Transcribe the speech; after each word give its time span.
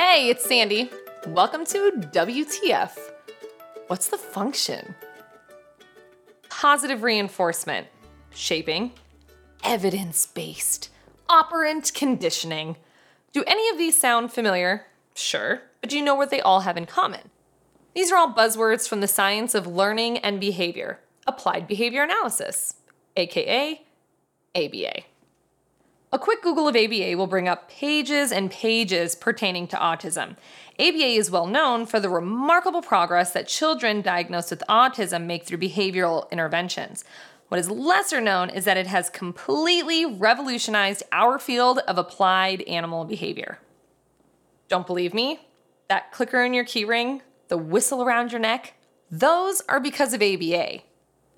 Hey, 0.00 0.28
it's 0.28 0.44
Sandy. 0.44 0.92
Welcome 1.26 1.66
to 1.66 1.90
WTF. 1.90 2.96
What's 3.88 4.06
the 4.06 4.16
function? 4.16 4.94
Positive 6.48 7.02
reinforcement, 7.02 7.88
shaping, 8.30 8.92
evidence 9.64 10.24
based, 10.24 10.90
operant 11.28 11.92
conditioning. 11.94 12.76
Do 13.32 13.42
any 13.48 13.68
of 13.70 13.76
these 13.76 13.98
sound 13.98 14.32
familiar? 14.32 14.86
Sure, 15.16 15.62
but 15.80 15.90
do 15.90 15.96
you 15.98 16.04
know 16.04 16.14
what 16.14 16.30
they 16.30 16.40
all 16.40 16.60
have 16.60 16.76
in 16.76 16.86
common? 16.86 17.30
These 17.92 18.12
are 18.12 18.18
all 18.18 18.32
buzzwords 18.32 18.88
from 18.88 19.00
the 19.00 19.08
science 19.08 19.52
of 19.52 19.66
learning 19.66 20.18
and 20.18 20.38
behavior, 20.38 21.00
applied 21.26 21.66
behavior 21.66 22.04
analysis, 22.04 22.76
aka 23.16 23.82
ABA. 24.54 25.02
A 26.10 26.18
quick 26.18 26.40
Google 26.40 26.66
of 26.66 26.74
ABA 26.74 27.18
will 27.18 27.26
bring 27.26 27.48
up 27.48 27.68
pages 27.68 28.32
and 28.32 28.50
pages 28.50 29.14
pertaining 29.14 29.68
to 29.68 29.76
autism. 29.76 30.36
ABA 30.78 31.04
is 31.04 31.30
well 31.30 31.46
known 31.46 31.84
for 31.84 32.00
the 32.00 32.08
remarkable 32.08 32.80
progress 32.80 33.32
that 33.32 33.46
children 33.46 34.00
diagnosed 34.00 34.50
with 34.50 34.62
autism 34.70 35.26
make 35.26 35.44
through 35.44 35.58
behavioral 35.58 36.30
interventions. 36.30 37.04
What 37.48 37.60
is 37.60 37.68
lesser 37.68 38.22
known 38.22 38.48
is 38.48 38.64
that 38.64 38.78
it 38.78 38.86
has 38.86 39.10
completely 39.10 40.06
revolutionized 40.06 41.02
our 41.12 41.38
field 41.38 41.80
of 41.80 41.98
applied 41.98 42.62
animal 42.62 43.04
behavior. 43.04 43.58
Don't 44.68 44.86
believe 44.86 45.12
me? 45.12 45.40
That 45.88 46.10
clicker 46.10 46.42
in 46.42 46.54
your 46.54 46.64
keyring, 46.64 47.20
the 47.48 47.58
whistle 47.58 48.02
around 48.02 48.32
your 48.32 48.40
neck, 48.40 48.74
those 49.10 49.62
are 49.68 49.80
because 49.80 50.14
of 50.14 50.22
ABA. 50.22 50.80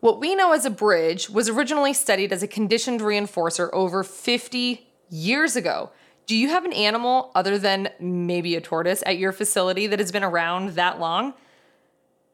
What 0.00 0.18
we 0.18 0.34
know 0.34 0.52
as 0.52 0.64
a 0.64 0.70
bridge 0.70 1.28
was 1.28 1.48
originally 1.48 1.92
studied 1.92 2.32
as 2.32 2.42
a 2.42 2.48
conditioned 2.48 3.00
reinforcer 3.00 3.68
over 3.72 4.02
50 4.02 4.86
years 5.10 5.56
ago. 5.56 5.90
Do 6.26 6.36
you 6.36 6.48
have 6.48 6.64
an 6.64 6.72
animal 6.72 7.30
other 7.34 7.58
than 7.58 7.90
maybe 8.00 8.56
a 8.56 8.60
tortoise 8.60 9.02
at 9.04 9.18
your 9.18 9.32
facility 9.32 9.86
that 9.86 9.98
has 9.98 10.10
been 10.10 10.24
around 10.24 10.70
that 10.70 10.98
long? 10.98 11.34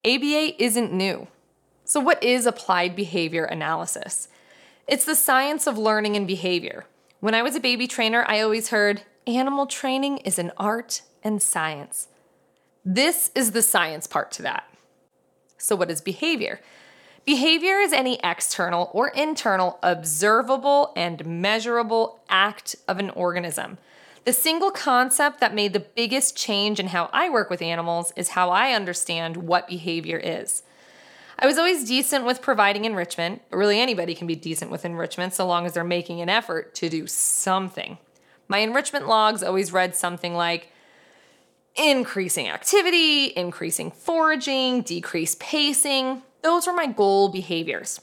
ABA 0.05 0.63
isn't 0.63 0.93
new. 0.93 1.27
So, 1.85 1.99
what 1.99 2.23
is 2.23 2.47
applied 2.47 2.95
behavior 2.95 3.45
analysis? 3.45 4.29
It's 4.87 5.05
the 5.05 5.17
science 5.17 5.67
of 5.67 5.79
learning 5.79 6.15
and 6.17 6.27
behavior. 6.27 6.85
When 7.21 7.35
I 7.35 7.43
was 7.43 7.57
a 7.57 7.61
baby 7.61 7.89
trainer, 7.89 8.25
I 8.29 8.41
always 8.41 8.69
heard 8.69 9.03
animal 9.27 9.67
training 9.67 10.19
is 10.19 10.39
an 10.39 10.53
art 10.57 11.03
and 11.25 11.43
science. 11.43 12.09
This 12.85 13.31
is 13.35 13.51
the 13.53 13.63
science 13.63 14.07
part 14.07 14.31
to 14.33 14.43
that. 14.43 14.65
So, 15.59 15.75
what 15.75 15.91
is 15.91 16.01
behavior? 16.01 16.61
Behavior 17.27 17.81
is 17.81 17.93
any 17.93 18.21
external 18.23 18.89
or 18.93 19.09
internal 19.09 19.81
observable 19.83 20.93
and 20.95 21.27
measurable 21.27 22.21
act 22.29 22.77
of 22.87 23.01
an 23.01 23.11
organism. 23.11 23.79
The 24.25 24.33
single 24.33 24.71
concept 24.71 25.41
that 25.41 25.53
made 25.53 25.73
the 25.73 25.81
biggest 25.81 26.37
change 26.37 26.79
in 26.79 26.89
how 26.89 27.11
I 27.13 27.29
work 27.29 27.51
with 27.51 27.61
animals 27.61 28.13
is 28.15 28.31
how 28.31 28.51
I 28.51 28.75
understand 28.75 29.39
what 29.39 29.67
behavior 29.67 30.19
is. 30.19 30.63
I 31.37 31.47
was 31.47 31.59
always 31.59 31.87
decent 31.87 32.25
with 32.25 32.41
providing 32.41 32.85
enrichment. 32.85 33.43
but 33.51 33.57
Really, 33.57 33.81
anybody 33.81 34.15
can 34.15 34.29
be 34.29 34.37
decent 34.37 34.71
with 34.71 34.85
enrichment 34.85 35.35
so 35.35 35.49
long 35.49 35.67
as 35.67 35.73
they're 35.73 35.83
making 35.83 36.21
an 36.21 36.29
effort 36.29 36.77
to 36.77 36.89
do 36.89 37.09
something. 37.09 37.99
My 38.47 38.59
enrichment 38.59 39.09
logs 39.09 39.43
always 39.43 39.73
read 39.73 39.97
something 39.97 40.35
like 40.35 40.71
increasing 41.75 42.49
activity, 42.49 43.33
increasing 43.37 43.91
foraging, 43.91 44.83
decreased 44.83 45.41
pacing. 45.41 46.23
Those 46.43 46.67
were 46.67 46.73
my 46.73 46.87
goal 46.87 47.29
behaviors. 47.29 48.01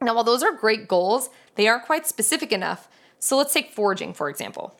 Now, 0.00 0.14
while 0.14 0.24
those 0.24 0.42
are 0.42 0.52
great 0.52 0.88
goals, 0.88 1.30
they 1.54 1.68
aren't 1.68 1.84
quite 1.86 2.06
specific 2.06 2.52
enough. 2.52 2.88
So 3.18 3.36
let's 3.36 3.52
take 3.52 3.70
foraging, 3.70 4.14
for 4.14 4.28
example. 4.28 4.78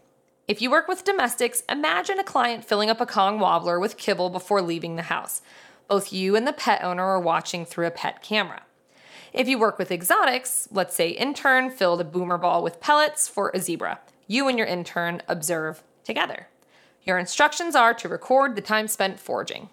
If 0.49 0.61
you 0.61 0.71
work 0.71 0.89
with 0.89 1.05
domestics, 1.05 1.63
imagine 1.69 2.19
a 2.19 2.25
client 2.25 2.65
filling 2.65 2.91
up 2.91 3.01
a 3.01 3.07
Kong 3.07 3.39
wobbler 3.39 3.79
with 3.79 3.97
kibble 3.97 4.31
before 4.31 4.61
leaving 4.61 4.97
the 4.97 5.03
house. 5.03 5.41
Both 5.89 6.13
you 6.13 6.35
and 6.35 6.47
the 6.47 6.53
pet 6.53 6.83
owner 6.83 7.05
are 7.05 7.21
watching 7.21 7.65
through 7.65 7.87
a 7.87 7.93
pet 7.93 8.23
camera. 8.23 8.63
If 9.33 9.49
you 9.49 9.59
work 9.59 9.79
with 9.79 9.91
exotics, 9.91 10.69
let's 10.71 10.95
say 10.95 11.11
intern 11.11 11.71
filled 11.71 12.01
a 12.01 12.05
boomer 12.05 12.37
ball 12.37 12.63
with 12.63 12.81
pellets 12.81 13.29
for 13.29 13.51
a 13.55 13.61
zebra. 13.61 14.01
You 14.27 14.49
and 14.49 14.59
your 14.59 14.67
intern 14.67 15.23
observe 15.29 15.83
together. 16.05 16.49
Your 17.05 17.19
instructions 17.19 17.75
are 17.75 17.95
to 17.95 18.09
record 18.09 18.57
the 18.57 18.61
time 18.61 18.89
spent 18.89 19.21
foraging. 19.21 19.71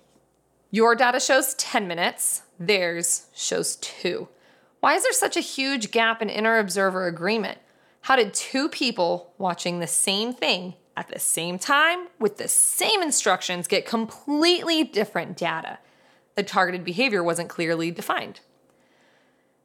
Your 0.71 0.95
data 0.95 1.19
shows 1.19 1.55
10 1.55 1.87
minutes, 1.87 2.43
theirs 2.59 3.27
shows 3.33 3.77
2. 3.77 4.27
Why 4.81 4.95
is 4.95 5.03
there 5.03 5.13
such 5.13 5.37
a 5.37 5.41
huge 5.41 5.91
gap 5.91 6.21
in 6.21 6.29
inter 6.29 6.59
observer 6.59 7.07
agreement? 7.07 7.57
How 8.01 8.15
did 8.15 8.33
two 8.33 8.69
people 8.69 9.33
watching 9.37 9.79
the 9.79 9.87
same 9.87 10.33
thing 10.33 10.75
at 10.95 11.09
the 11.09 11.19
same 11.19 11.59
time 11.59 12.07
with 12.19 12.37
the 12.37 12.47
same 12.47 13.01
instructions 13.01 13.67
get 13.67 13.85
completely 13.85 14.83
different 14.83 15.37
data? 15.37 15.79
The 16.35 16.43
targeted 16.43 16.85
behavior 16.85 17.23
wasn't 17.23 17.49
clearly 17.49 17.91
defined. 17.91 18.39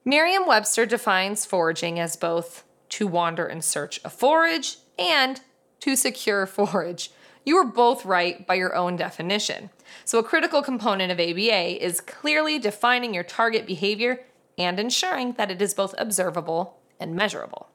Merriam 0.04 0.46
Webster 0.46 0.84
defines 0.84 1.46
foraging 1.46 1.98
as 1.98 2.16
both 2.16 2.64
to 2.90 3.06
wander 3.06 3.46
in 3.46 3.62
search 3.62 4.00
of 4.04 4.12
forage 4.12 4.76
and 4.98 5.40
to 5.80 5.96
secure 5.96 6.46
forage. 6.46 7.10
You 7.44 7.56
are 7.58 7.64
both 7.64 8.04
right 8.04 8.46
by 8.46 8.54
your 8.54 8.74
own 8.74 8.96
definition. 8.96 9.70
So, 10.04 10.18
a 10.18 10.24
critical 10.24 10.62
component 10.62 11.12
of 11.12 11.20
ABA 11.20 11.84
is 11.84 12.00
clearly 12.00 12.58
defining 12.58 13.12
your 13.12 13.24
target 13.24 13.66
behavior 13.66 14.20
and 14.56 14.80
ensuring 14.80 15.32
that 15.34 15.50
it 15.50 15.60
is 15.60 15.74
both 15.74 15.94
observable 15.98 16.78
and 16.98 17.14
measurable. 17.14 17.68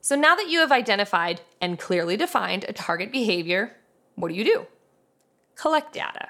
So, 0.00 0.14
now 0.14 0.34
that 0.36 0.48
you 0.48 0.60
have 0.60 0.72
identified 0.72 1.40
and 1.60 1.78
clearly 1.78 2.16
defined 2.16 2.64
a 2.68 2.72
target 2.72 3.10
behavior, 3.10 3.76
what 4.14 4.28
do 4.28 4.34
you 4.34 4.44
do? 4.44 4.66
Collect 5.56 5.92
data. 5.92 6.28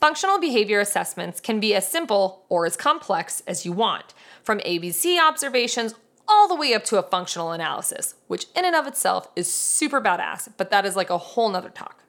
Functional 0.00 0.38
behavior 0.38 0.78
assessments 0.80 1.40
can 1.40 1.58
be 1.58 1.74
as 1.74 1.88
simple 1.88 2.44
or 2.48 2.66
as 2.66 2.76
complex 2.76 3.42
as 3.46 3.64
you 3.64 3.72
want, 3.72 4.14
from 4.42 4.60
ABC 4.60 5.18
observations 5.20 5.94
all 6.28 6.48
the 6.48 6.54
way 6.54 6.74
up 6.74 6.84
to 6.84 6.98
a 6.98 7.02
functional 7.02 7.52
analysis, 7.52 8.14
which 8.26 8.46
in 8.54 8.64
and 8.64 8.74
of 8.74 8.86
itself 8.86 9.28
is 9.36 9.52
super 9.52 10.00
badass, 10.00 10.48
but 10.56 10.70
that 10.70 10.84
is 10.84 10.96
like 10.96 11.10
a 11.10 11.18
whole 11.18 11.48
nother 11.48 11.70
talk. 11.70 12.02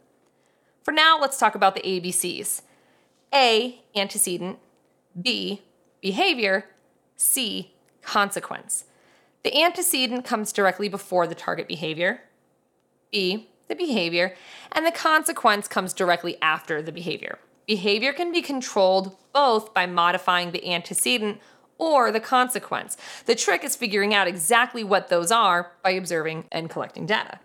For 0.84 0.92
now, 0.92 1.20
let's 1.20 1.38
talk 1.38 1.56
about 1.56 1.76
the 1.76 1.82
ABCs 1.82 2.62
A, 3.34 3.82
antecedent, 3.96 4.60
B, 5.22 5.62
behavior, 6.02 6.66
C, 7.16 7.74
consequence. 8.02 8.86
The 9.44 9.62
antecedent 9.62 10.26
comes 10.26 10.52
directly 10.52 10.90
before 10.90 11.28
the 11.28 11.36
target 11.36 11.68
behavior, 11.68 12.22
B, 13.12 13.50
the 13.68 13.76
behavior, 13.76 14.36
and 14.72 14.86
the 14.86 14.92
consequence 14.92 15.68
comes 15.68 15.94
directly 15.94 16.38
after 16.42 16.82
the 16.82 16.92
behavior. 16.92 17.40
Behavior 17.66 18.14
can 18.14 18.32
be 18.32 18.42
controlled 18.42 19.16
both 19.34 19.74
by 19.74 19.86
modifying 19.86 20.52
the 20.52 20.72
antecedent 20.72 21.40
or 21.78 22.12
the 22.12 22.20
consequence. 22.20 22.98
The 23.26 23.36
trick 23.36 23.64
is 23.64 23.76
figuring 23.76 24.14
out 24.14 24.28
exactly 24.28 24.84
what 24.84 25.10
those 25.10 25.32
are 25.32 25.74
by 25.84 25.92
observing 25.92 26.46
and 26.52 26.70
collecting 26.70 27.06
data. 27.06 27.40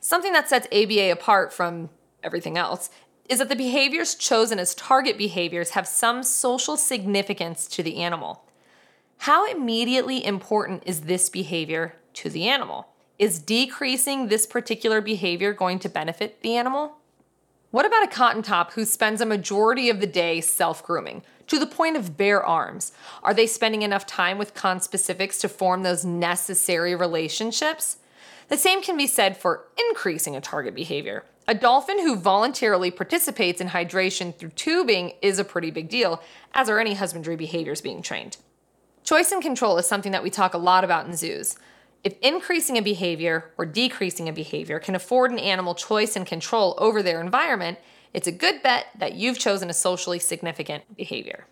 Something 0.00 0.32
that 0.32 0.48
sets 0.48 0.68
ABA 0.72 1.10
apart 1.10 1.52
from 1.52 1.90
everything 2.22 2.56
else 2.56 2.90
is 3.28 3.38
that 3.40 3.48
the 3.48 3.56
behaviors 3.56 4.14
chosen 4.14 4.58
as 4.58 4.74
target 4.74 5.18
behaviors 5.18 5.70
have 5.70 5.86
some 5.86 6.22
social 6.22 6.76
significance 6.76 7.66
to 7.66 7.82
the 7.82 7.96
animal. 7.96 8.44
How 9.18 9.50
immediately 9.50 10.24
important 10.24 10.82
is 10.86 11.02
this 11.02 11.28
behavior 11.28 11.96
to 12.14 12.30
the 12.30 12.48
animal? 12.48 12.88
Is 13.18 13.38
decreasing 13.38 14.28
this 14.28 14.46
particular 14.46 15.00
behavior 15.00 15.52
going 15.52 15.78
to 15.80 15.88
benefit 15.88 16.42
the 16.42 16.56
animal? 16.56 16.96
What 17.70 17.86
about 17.86 18.04
a 18.04 18.08
cotton 18.08 18.42
top 18.42 18.72
who 18.72 18.84
spends 18.84 19.20
a 19.20 19.26
majority 19.26 19.90
of 19.90 20.00
the 20.00 20.06
day 20.06 20.40
self 20.40 20.84
grooming 20.84 21.22
to 21.46 21.58
the 21.58 21.66
point 21.66 21.96
of 21.96 22.16
bare 22.16 22.44
arms? 22.44 22.92
Are 23.22 23.34
they 23.34 23.46
spending 23.46 23.82
enough 23.82 24.06
time 24.06 24.38
with 24.38 24.54
conspecifics 24.54 25.40
to 25.40 25.48
form 25.48 25.82
those 25.82 26.04
necessary 26.04 26.94
relationships? 26.94 27.98
The 28.48 28.56
same 28.56 28.82
can 28.82 28.96
be 28.96 29.06
said 29.06 29.36
for 29.36 29.64
increasing 29.90 30.36
a 30.36 30.40
target 30.40 30.74
behavior. 30.74 31.24
A 31.48 31.54
dolphin 31.54 32.00
who 32.00 32.16
voluntarily 32.16 32.90
participates 32.90 33.60
in 33.60 33.68
hydration 33.68 34.36
through 34.36 34.50
tubing 34.50 35.12
is 35.22 35.38
a 35.38 35.44
pretty 35.44 35.70
big 35.70 35.88
deal, 35.88 36.20
as 36.54 36.68
are 36.68 36.80
any 36.80 36.94
husbandry 36.94 37.36
behaviors 37.36 37.80
being 37.80 38.02
trained. 38.02 38.36
Choice 39.04 39.30
and 39.30 39.40
control 39.40 39.78
is 39.78 39.86
something 39.86 40.10
that 40.10 40.24
we 40.24 40.30
talk 40.30 40.54
a 40.54 40.58
lot 40.58 40.82
about 40.82 41.06
in 41.06 41.16
zoos. 41.16 41.56
If 42.02 42.18
increasing 42.20 42.76
a 42.76 42.82
behavior 42.82 43.52
or 43.56 43.64
decreasing 43.64 44.28
a 44.28 44.32
behavior 44.32 44.80
can 44.80 44.96
afford 44.96 45.30
an 45.30 45.38
animal 45.38 45.76
choice 45.76 46.16
and 46.16 46.26
control 46.26 46.74
over 46.78 47.02
their 47.02 47.20
environment, 47.20 47.78
it's 48.14 48.26
a 48.26 48.32
good 48.32 48.62
bet 48.62 48.86
that 48.98 49.14
you've 49.14 49.38
chosen 49.38 49.70
a 49.70 49.74
socially 49.74 50.18
significant 50.18 50.96
behavior. 50.96 51.46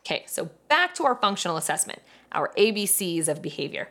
Okay, 0.00 0.24
so 0.26 0.50
back 0.68 0.94
to 0.94 1.04
our 1.04 1.16
functional 1.16 1.56
assessment, 1.56 2.00
our 2.32 2.52
ABCs 2.56 3.28
of 3.28 3.42
behavior. 3.42 3.88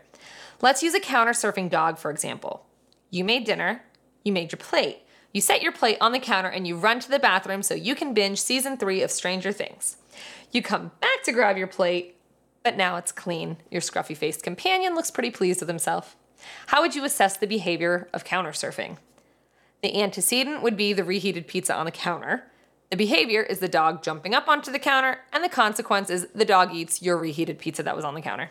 Let's 0.62 0.82
use 0.82 0.94
a 0.94 1.00
counter 1.00 1.34
surfing 1.34 1.70
dog, 1.70 1.98
for 1.98 2.10
example. 2.10 2.66
You 3.10 3.24
made 3.24 3.44
dinner, 3.44 3.84
you 4.24 4.32
made 4.32 4.52
your 4.52 4.60
plate. 4.60 5.00
You 5.34 5.42
set 5.42 5.62
your 5.62 5.74
plate 5.74 5.98
on 6.00 6.14
the 6.14 6.20
counter 6.20 6.48
and 6.48 6.66
you 6.66 6.78
run 6.78 7.02
to 7.02 7.10
the 7.10 7.20
bathroom 7.20 7.62
so 7.62 7.76
you 7.76 7.94
can 7.94 8.14
binge 8.14 8.40
season 8.40 8.78
three 8.78 9.02
of 9.02 9.12
Stranger 9.12 9.52
Things. 9.52 9.98
You 10.52 10.62
come 10.62 10.92
back 11.02 11.24
to 11.24 11.34
grab 11.34 11.58
your 11.58 11.68
plate, 11.68 12.16
but 12.64 12.78
now 12.78 12.96
it's 12.96 13.12
clean. 13.12 13.58
Your 13.70 13.82
scruffy 13.82 14.16
faced 14.16 14.44
companion 14.44 14.96
looks 14.96 15.12
pretty 15.12 15.32
pleased 15.32 15.60
with 15.60 15.68
himself. 15.68 16.16
How 16.68 16.82
would 16.82 16.96
you 16.96 17.04
assess 17.04 17.36
the 17.36 17.48
behavior 17.48 18.08
of 18.14 18.24
counter 18.24 18.52
surfing? 18.52 18.98
The 19.86 20.02
antecedent 20.02 20.64
would 20.64 20.76
be 20.76 20.94
the 20.94 21.04
reheated 21.04 21.46
pizza 21.46 21.76
on 21.76 21.86
the 21.86 21.92
counter. 21.92 22.46
The 22.90 22.98
behavior 22.98 23.44
is 23.44 23.60
the 23.60 23.68
dog 23.68 24.02
jumping 24.02 24.34
up 24.34 24.48
onto 24.48 24.72
the 24.72 24.80
counter, 24.80 25.20
and 25.32 25.44
the 25.44 25.48
consequence 25.48 26.10
is 26.10 26.26
the 26.34 26.44
dog 26.44 26.74
eats 26.74 27.04
your 27.04 27.20
reheated 27.20 27.60
pizza 27.60 27.84
that 27.84 27.96
was 27.96 28.04
on 28.04 28.16
the 28.16 28.22
counter. 28.22 28.50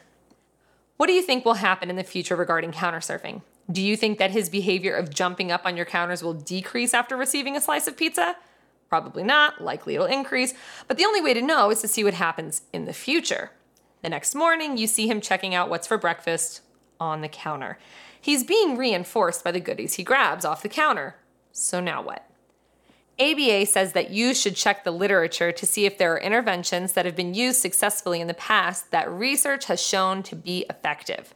What 0.97 1.09
do 1.09 1.13
you 1.13 1.23
think 1.23 1.45
will 1.45 1.55
happen 1.55 1.91
in 1.91 1.97
the 1.97 2.05
future 2.05 2.37
regarding 2.37 2.71
counter 2.71 3.01
surfing? 3.01 3.43
Do 3.69 3.83
you 3.83 3.97
think 3.97 4.19
that 4.19 4.31
his 4.31 4.49
behavior 4.49 4.95
of 4.95 5.11
jumping 5.11 5.51
up 5.51 5.63
on 5.67 5.77
your 5.77 5.87
counters 5.87 6.23
will 6.23 6.35
decrease 6.35 6.95
after 6.95 7.17
receiving 7.17 7.57
a 7.57 7.61
slice 7.61 7.89
of 7.89 7.97
pizza? 7.97 8.37
Probably 8.89 9.25
not, 9.25 9.61
likely 9.61 9.97
it'll 9.97 10.07
increase, 10.07 10.55
but 10.87 10.99
the 10.99 11.05
only 11.05 11.21
way 11.21 11.35
to 11.35 11.43
know 11.43 11.73
is 11.73 11.81
to 11.81 11.89
see 11.89 12.05
what 12.05 12.15
happens 12.15 12.63
in 12.73 12.85
the 12.85 12.93
future. 12.93 13.51
The 14.03 14.09
next 14.09 14.37
morning, 14.37 14.79
you 14.79 14.87
see 14.87 15.09
him 15.09 15.21
checking 15.21 15.53
out 15.53 15.69
what's 15.69 15.89
for 15.89 15.99
breakfast 15.99 16.61
on 17.01 17.23
the 17.23 17.29
counter. 17.29 17.77
He's 18.21 18.45
being 18.45 18.77
reinforced 18.77 19.43
by 19.43 19.51
the 19.51 19.59
goodies 19.59 19.95
he 19.95 20.05
grabs 20.05 20.45
off 20.45 20.63
the 20.63 20.69
counter. 20.69 21.17
So 21.55 21.81
now 21.81 22.03
what? 22.03 22.29
ABA 23.21 23.67
says 23.67 23.93
that 23.93 24.11
you 24.11 24.35
should 24.35 24.57
check 24.57 24.83
the 24.83 24.91
literature 24.91 25.53
to 25.53 25.65
see 25.67 25.87
if 25.87 25.97
there 25.97 26.13
are 26.13 26.19
interventions 26.19 26.93
that 26.93 27.07
have 27.07 27.15
been 27.15 27.33
used 27.33 27.61
successfully 27.61 28.21
in 28.21 28.27
the 28.27 28.35
past 28.35 28.91
that 28.91 29.09
research 29.09 29.67
has 29.67 29.81
shown 29.81 30.25
to 30.25 30.35
be 30.35 30.67
effective. 30.69 31.33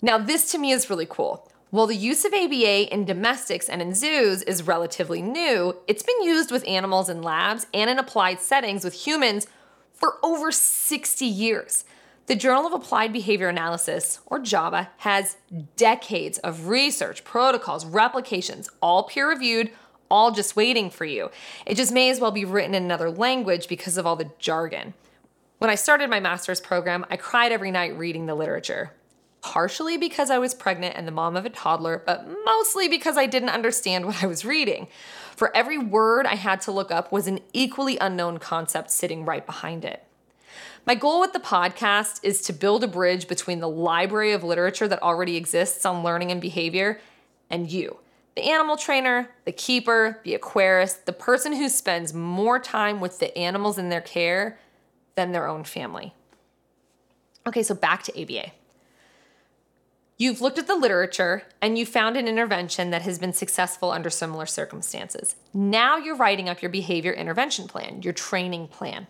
Now, 0.00 0.16
this 0.16 0.50
to 0.52 0.58
me 0.58 0.72
is 0.72 0.88
really 0.88 1.06
cool. 1.08 1.50
While 1.68 1.86
the 1.86 1.94
use 1.94 2.24
of 2.24 2.32
ABA 2.32 2.90
in 2.90 3.04
domestics 3.04 3.68
and 3.68 3.82
in 3.82 3.94
zoos 3.94 4.40
is 4.42 4.66
relatively 4.66 5.20
new, 5.20 5.76
it's 5.86 6.02
been 6.02 6.22
used 6.22 6.50
with 6.50 6.66
animals 6.66 7.10
in 7.10 7.20
labs 7.20 7.66
and 7.74 7.90
in 7.90 7.98
applied 7.98 8.40
settings 8.40 8.84
with 8.84 9.06
humans 9.06 9.46
for 9.92 10.14
over 10.22 10.50
60 10.50 11.26
years. 11.26 11.84
The 12.26 12.34
Journal 12.34 12.66
of 12.66 12.72
Applied 12.72 13.12
Behavior 13.12 13.48
Analysis, 13.48 14.18
or 14.26 14.40
JABA, 14.40 14.88
has 14.98 15.36
decades 15.76 16.38
of 16.38 16.66
research, 16.66 17.22
protocols, 17.22 17.86
replications, 17.86 18.68
all 18.82 19.04
peer 19.04 19.28
reviewed, 19.28 19.70
all 20.10 20.32
just 20.32 20.56
waiting 20.56 20.90
for 20.90 21.04
you. 21.04 21.30
It 21.66 21.76
just 21.76 21.92
may 21.92 22.10
as 22.10 22.18
well 22.18 22.32
be 22.32 22.44
written 22.44 22.74
in 22.74 22.82
another 22.82 23.12
language 23.12 23.68
because 23.68 23.96
of 23.96 24.08
all 24.08 24.16
the 24.16 24.32
jargon. 24.40 24.94
When 25.58 25.70
I 25.70 25.76
started 25.76 26.10
my 26.10 26.18
master's 26.18 26.60
program, 26.60 27.06
I 27.10 27.16
cried 27.16 27.52
every 27.52 27.70
night 27.70 27.96
reading 27.96 28.26
the 28.26 28.34
literature. 28.34 28.92
Partially 29.40 29.96
because 29.96 30.28
I 30.28 30.38
was 30.38 30.52
pregnant 30.52 30.96
and 30.96 31.06
the 31.06 31.12
mom 31.12 31.36
of 31.36 31.46
a 31.46 31.50
toddler, 31.50 32.02
but 32.04 32.26
mostly 32.44 32.88
because 32.88 33.16
I 33.16 33.26
didn't 33.26 33.50
understand 33.50 34.04
what 34.04 34.24
I 34.24 34.26
was 34.26 34.44
reading. 34.44 34.88
For 35.36 35.56
every 35.56 35.78
word 35.78 36.26
I 36.26 36.34
had 36.34 36.60
to 36.62 36.72
look 36.72 36.90
up 36.90 37.12
was 37.12 37.28
an 37.28 37.38
equally 37.52 37.98
unknown 37.98 38.38
concept 38.38 38.90
sitting 38.90 39.24
right 39.24 39.46
behind 39.46 39.84
it. 39.84 40.02
My 40.86 40.94
goal 40.94 41.18
with 41.18 41.32
the 41.32 41.40
podcast 41.40 42.20
is 42.22 42.40
to 42.42 42.52
build 42.52 42.84
a 42.84 42.88
bridge 42.88 43.26
between 43.26 43.58
the 43.58 43.68
library 43.68 44.32
of 44.32 44.44
literature 44.44 44.86
that 44.86 45.02
already 45.02 45.36
exists 45.36 45.84
on 45.84 46.04
learning 46.04 46.30
and 46.30 46.40
behavior 46.40 47.00
and 47.50 47.70
you 47.70 47.98
the 48.36 48.42
animal 48.42 48.76
trainer, 48.76 49.30
the 49.46 49.52
keeper, 49.52 50.20
the 50.22 50.36
aquarist, 50.36 51.06
the 51.06 51.12
person 51.12 51.54
who 51.54 51.70
spends 51.70 52.12
more 52.12 52.58
time 52.58 53.00
with 53.00 53.18
the 53.18 53.36
animals 53.36 53.78
in 53.78 53.88
their 53.88 54.02
care 54.02 54.58
than 55.14 55.32
their 55.32 55.48
own 55.48 55.64
family. 55.64 56.12
Okay, 57.46 57.62
so 57.62 57.74
back 57.74 58.02
to 58.02 58.22
ABA. 58.22 58.52
You've 60.18 60.42
looked 60.42 60.58
at 60.58 60.66
the 60.66 60.76
literature 60.76 61.44
and 61.62 61.78
you 61.78 61.86
found 61.86 62.18
an 62.18 62.28
intervention 62.28 62.90
that 62.90 63.02
has 63.02 63.18
been 63.18 63.32
successful 63.32 63.90
under 63.90 64.10
similar 64.10 64.44
circumstances. 64.44 65.34
Now 65.54 65.96
you're 65.96 66.14
writing 66.14 66.48
up 66.48 66.60
your 66.60 66.70
behavior 66.70 67.12
intervention 67.12 67.66
plan, 67.66 68.02
your 68.02 68.12
training 68.12 68.68
plan. 68.68 69.06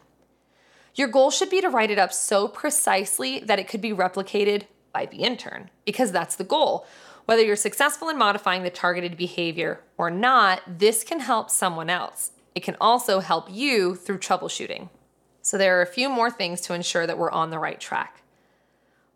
Your 0.97 1.09
goal 1.09 1.31
should 1.31 1.51
be 1.51 1.61
to 1.61 1.69
write 1.69 1.91
it 1.91 1.99
up 1.99 2.13
so 2.13 2.49
precisely 2.49 3.39
that 3.41 3.59
it 3.59 3.69
could 3.69 3.83
be 3.83 3.93
replicated 3.93 4.63
by 4.93 5.05
the 5.05 5.19
intern, 5.19 5.71
because 5.85 6.11
that's 6.11 6.37
the 6.37 6.45
goal. 6.45 6.87
Whether 7.27 7.43
you're 7.43 7.55
successful 7.57 8.09
in 8.09 8.17
modifying 8.17 8.63
the 8.63 8.71
targeted 8.71 9.17
behavior 9.17 9.81
or 9.99 10.11
not, 10.11 10.63
this 10.67 11.05
can 11.05 11.21
help 11.21 11.51
someone 11.51 11.91
else. 11.91 12.31
It 12.55 12.63
can 12.63 12.77
also 12.81 13.21
help 13.21 13.49
you 13.51 13.95
through 13.95 14.19
troubleshooting. 14.19 14.89
So, 15.43 15.59
there 15.59 15.79
are 15.79 15.83
a 15.83 15.87
few 15.87 16.09
more 16.09 16.31
things 16.31 16.63
to 16.63 16.75
ensure 16.75 17.07
that 17.07 17.19
we're 17.19 17.31
on 17.31 17.51
the 17.51 17.59
right 17.59 17.79
track. 17.79 18.23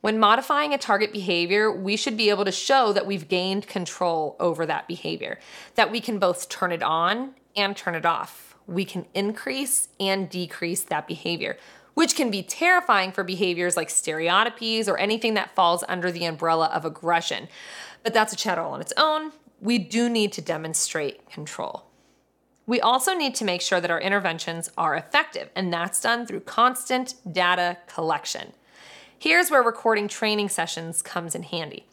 When 0.03 0.19
modifying 0.19 0.75
a 0.75 0.79
target 0.79 1.13
behavior, 1.13 1.73
we 1.73 1.97
should 1.97 2.17
be 2.17 2.31
able 2.31 2.45
to 2.45 2.53
show 2.53 2.93
that 2.93 3.07
we've 3.07 3.29
gained 3.29 3.67
control 3.67 4.37
over 4.39 4.67
that 4.67 4.87
behavior, 4.87 5.39
that 5.77 5.91
we 5.91 6.01
can 6.01 6.19
both 6.19 6.49
turn 6.49 6.73
it 6.73 6.83
on 6.83 7.35
and 7.57 7.77
turn 7.77 7.95
it 7.95 8.07
off. 8.07 8.50
We 8.67 8.85
can 8.85 9.07
increase 9.15 9.89
and 9.99 10.29
decrease 10.29 10.83
that 10.85 11.09
behavior, 11.09 11.57
which 11.95 12.15
can 12.15 12.31
be 12.31 12.43
terrifying 12.43 13.13
for 13.13 13.25
behaviors 13.25 13.77
like 13.77 13.89
stereotypies 13.89 14.89
or 14.89 14.97
anything 14.99 15.35
that 15.35 15.55
falls 15.55 15.85
under 15.89 16.11
the 16.13 16.25
umbrella 16.25 16.67
of 16.73 16.85
aggression. 16.85 17.49
But 18.03 18.15
that's 18.15 18.33
a 18.33 18.37
chat 18.37 18.59
all 18.59 18.73
on 18.73 18.81
its 18.81 18.93
own. 18.97 19.33
We 19.61 19.79
do 19.79 20.09
need 20.09 20.33
to 20.33 20.41
demonstrate 20.41 21.29
control. 21.31 21.85
We 22.67 22.81
also 22.81 23.15
need 23.15 23.35
to 23.35 23.45
make 23.45 23.63
sure 23.63 23.81
that 23.81 23.91
our 23.91 24.01
interventions 24.01 24.71
are 24.79 24.95
effective, 24.95 25.51
and 25.57 25.73
that's 25.73 26.01
done 26.01 26.25
through 26.25 26.41
constant 26.41 27.15
data 27.31 27.79
collection. 27.89 28.53
Here's 29.19 29.51
where 29.51 29.63
recording 29.63 30.09
training 30.09 30.49
sessions 30.49 31.03
comes 31.03 31.35
in 31.35 31.43
handy. 31.43 31.85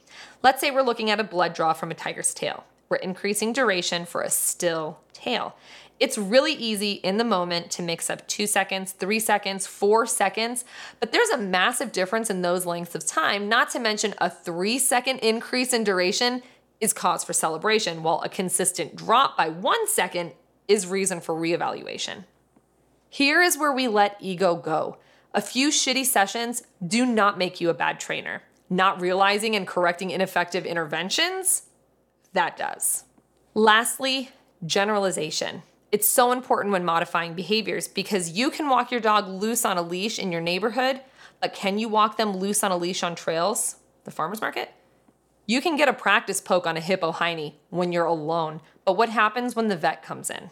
Let's 0.43 0.61
say 0.61 0.71
we're 0.71 0.83
looking 0.83 1.09
at 1.09 1.19
a 1.19 1.23
blood 1.23 1.53
draw 1.53 1.73
from 1.73 1.91
a 1.91 1.95
tiger's 1.95 2.33
tail. 2.33 2.63
We're 2.89 2.97
increasing 2.97 3.51
duration 3.53 4.05
for 4.05 4.21
a 4.21 4.29
still 4.29 4.99
tail. 5.13 5.55
It's 5.99 6.17
really 6.17 6.53
easy 6.53 6.93
in 6.93 7.17
the 7.17 7.23
moment 7.23 7.71
to 7.71 7.81
mix 7.81 8.09
up 8.09 8.27
two 8.27 8.45
seconds, 8.45 8.91
three 8.91 9.19
seconds, 9.19 9.65
four 9.65 10.05
seconds, 10.05 10.63
but 10.99 11.11
there's 11.11 11.29
a 11.29 11.37
massive 11.37 11.91
difference 11.91 12.29
in 12.29 12.43
those 12.43 12.65
lengths 12.65 12.93
of 12.93 13.05
time, 13.05 13.49
not 13.49 13.71
to 13.71 13.79
mention 13.79 14.13
a 14.19 14.29
three 14.29 14.77
second 14.77 15.19
increase 15.19 15.73
in 15.73 15.83
duration 15.83 16.43
is 16.79 16.93
cause 16.93 17.23
for 17.23 17.33
celebration, 17.33 18.03
while 18.03 18.21
a 18.21 18.29
consistent 18.29 18.95
drop 18.95 19.35
by 19.35 19.49
one 19.49 19.87
second 19.87 20.33
is 20.67 20.85
reason 20.85 21.19
for 21.19 21.33
reevaluation. 21.33 22.25
Here 23.09 23.41
is 23.41 23.57
where 23.57 23.71
we 23.71 23.87
let 23.87 24.17
ego 24.19 24.55
go. 24.55 24.97
A 25.33 25.41
few 25.41 25.69
shitty 25.69 26.05
sessions 26.05 26.63
do 26.85 27.05
not 27.05 27.37
make 27.37 27.59
you 27.59 27.69
a 27.69 27.73
bad 27.73 27.99
trainer. 27.99 28.43
Not 28.69 29.01
realizing 29.01 29.55
and 29.55 29.65
correcting 29.65 30.11
ineffective 30.11 30.65
interventions, 30.65 31.63
that 32.33 32.57
does. 32.57 33.05
Lastly, 33.53 34.29
generalization. 34.65 35.63
It's 35.89 36.07
so 36.07 36.33
important 36.33 36.73
when 36.73 36.83
modifying 36.83 37.33
behaviors 37.33 37.87
because 37.87 38.31
you 38.31 38.49
can 38.49 38.67
walk 38.67 38.91
your 38.91 38.99
dog 38.99 39.27
loose 39.27 39.63
on 39.63 39.77
a 39.77 39.81
leash 39.81 40.19
in 40.19 40.33
your 40.33 40.41
neighborhood, 40.41 41.01
but 41.39 41.53
can 41.53 41.79
you 41.79 41.87
walk 41.87 42.17
them 42.17 42.35
loose 42.35 42.61
on 42.61 42.71
a 42.71 42.77
leash 42.77 43.03
on 43.03 43.15
trails, 43.15 43.77
the 44.03 44.11
farmer's 44.11 44.41
market? 44.41 44.71
You 45.45 45.61
can 45.61 45.77
get 45.77 45.87
a 45.87 45.93
practice 45.93 46.41
poke 46.41 46.67
on 46.67 46.75
a 46.75 46.81
hippo 46.81 47.13
hiney 47.13 47.53
when 47.69 47.93
you're 47.93 48.03
alone, 48.03 48.59
but 48.83 48.97
what 48.97 49.07
happens 49.07 49.55
when 49.55 49.69
the 49.69 49.77
vet 49.77 50.03
comes 50.03 50.29
in? 50.29 50.49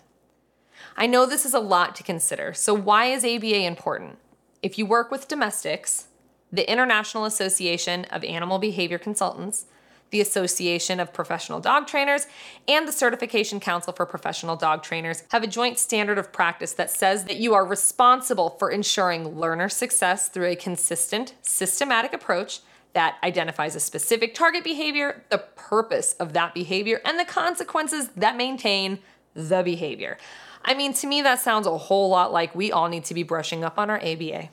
I 0.96 1.06
know 1.06 1.26
this 1.26 1.46
is 1.46 1.54
a 1.54 1.60
lot 1.60 1.96
to 1.96 2.04
consider, 2.04 2.54
so 2.54 2.74
why 2.74 3.08
is 3.08 3.26
ABA 3.26 3.66
important? 3.66 4.20
If 4.62 4.78
you 4.78 4.86
work 4.86 5.12
with 5.12 5.28
domestics, 5.28 6.08
the 6.50 6.70
International 6.72 7.26
Association 7.26 8.06
of 8.06 8.24
Animal 8.24 8.58
Behavior 8.58 8.98
Consultants 8.98 9.66
the 10.12 10.22
Association 10.22 11.00
of 11.00 11.14
Professional 11.14 11.60
Dog 11.60 11.88
Trainers, 11.88 12.28
and 12.68 12.88
the 12.88 12.92
Certification 12.92 13.60
Council 13.60 13.92
for 13.92 14.06
Professional 14.06 14.56
Dog 14.56 14.84
Trainers 14.84 15.24
have 15.32 15.44
a 15.44 15.48
joint 15.48 15.78
standard 15.78 16.18
of 16.18 16.32
practice 16.32 16.74
that 16.74 16.92
says 16.92 17.26
that 17.26 17.38
you 17.38 17.54
are 17.54 17.66
responsible 17.66 18.52
for 18.52 18.70
ensuring 18.70 19.40
learner 19.40 19.70
success 19.70 20.30
through 20.30 20.48
a 20.48 20.56
consistent, 20.56 21.34
systematic 21.42 22.14
approach 22.14 22.60
that 22.94 23.18
identifies 23.24 23.76
a 23.76 23.80
specific 23.80 24.34
target 24.34 24.64
behavior, 24.64 25.24
the 25.30 25.38
purpose 25.56 26.14
of 26.14 26.32
that 26.34 26.54
behavior, 26.54 27.02
and 27.04 27.20
the 27.20 27.26
consequences 27.26 28.08
that 28.16 28.38
maintain 28.38 29.00
the 29.34 29.62
behavior. 29.64 30.18
I 30.64 30.74
mean, 30.74 30.94
to 30.94 31.08
me, 31.08 31.22
that 31.22 31.42
sounds 31.42 31.68
a 31.68 31.78
whole 31.78 32.10
lot 32.10 32.32
like 32.32 32.56
we 32.56 32.72
all 32.72 32.88
need 32.88 33.04
to 33.06 33.14
be 33.14 33.22
brushing 33.22 33.64
up 33.64 33.78
on 33.78 33.90
our 33.90 34.02
ABA. 34.02 34.50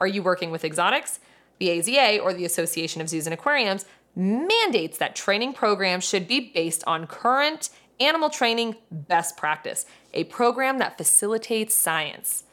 Are 0.00 0.06
you 0.06 0.22
working 0.22 0.50
with 0.50 0.64
exotics? 0.64 1.20
The 1.58 1.70
AZA, 1.70 2.22
or 2.22 2.32
the 2.32 2.44
Association 2.44 3.00
of 3.00 3.08
Zoos 3.08 3.26
and 3.26 3.34
Aquariums, 3.34 3.84
mandates 4.18 4.98
that 4.98 5.14
training 5.14 5.52
programs 5.52 6.04
should 6.04 6.26
be 6.26 6.50
based 6.52 6.82
on 6.86 7.06
current 7.06 7.70
animal 8.00 8.28
training 8.28 8.76
best 8.90 9.36
practice, 9.36 9.86
a 10.12 10.24
program 10.24 10.78
that 10.78 10.98
facilitates 10.98 11.74
science. 11.74 12.44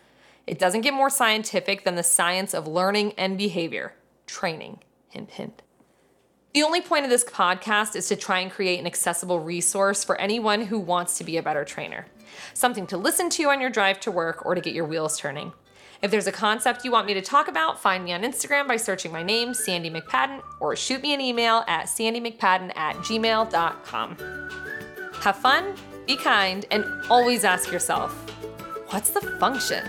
It 0.45 0.59
doesn't 0.59 0.81
get 0.81 0.93
more 0.93 1.09
scientific 1.09 1.83
than 1.83 1.95
the 1.95 2.03
science 2.03 2.53
of 2.53 2.67
learning 2.67 3.13
and 3.17 3.37
behavior. 3.37 3.95
Training. 4.27 4.79
Hint, 5.09 5.31
hint. 5.31 5.61
The 6.53 6.63
only 6.63 6.81
point 6.81 7.03
of 7.03 7.09
this 7.09 7.25
podcast 7.25 7.95
is 7.95 8.07
to 8.07 8.15
try 8.15 8.39
and 8.39 8.51
create 8.51 8.79
an 8.79 8.85
accessible 8.85 9.39
resource 9.39 10.03
for 10.03 10.19
anyone 10.21 10.61
who 10.67 10.79
wants 10.79 11.17
to 11.17 11.23
be 11.23 11.35
a 11.37 11.43
better 11.43 11.65
trainer. 11.65 12.05
Something 12.53 12.87
to 12.87 12.97
listen 12.97 13.29
to 13.31 13.49
on 13.49 13.59
your 13.59 13.69
drive 13.69 13.99
to 14.01 14.11
work 14.11 14.45
or 14.45 14.55
to 14.55 14.61
get 14.61 14.73
your 14.73 14.85
wheels 14.85 15.17
turning. 15.17 15.51
If 16.01 16.11
there's 16.11 16.27
a 16.27 16.31
concept 16.31 16.85
you 16.85 16.91
want 16.91 17.07
me 17.07 17.13
to 17.13 17.21
talk 17.21 17.47
about, 17.47 17.79
find 17.79 18.03
me 18.03 18.13
on 18.13 18.21
Instagram 18.21 18.67
by 18.67 18.77
searching 18.77 19.11
my 19.11 19.23
name, 19.23 19.53
Sandy 19.53 19.89
McPadden, 19.89 20.41
or 20.59 20.75
shoot 20.75 21.01
me 21.01 21.13
an 21.13 21.21
email 21.21 21.63
at 21.67 21.85
sandymcpadden 21.85 22.75
at 22.75 22.95
gmail.com. 22.97 24.17
Have 25.21 25.37
fun, 25.37 25.75
be 26.05 26.15
kind, 26.15 26.65
and 26.71 26.85
always 27.09 27.43
ask 27.43 27.71
yourself 27.71 28.11
what's 28.91 29.09
the 29.09 29.21
function? 29.39 29.83